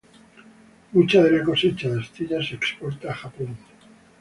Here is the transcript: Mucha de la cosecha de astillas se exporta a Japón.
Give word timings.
Mucha 0.93 1.21
de 1.21 1.29
la 1.29 1.43
cosecha 1.43 1.87
de 1.87 1.99
astillas 2.01 2.47
se 2.47 2.55
exporta 2.55 3.11
a 3.11 3.13
Japón. 3.13 3.55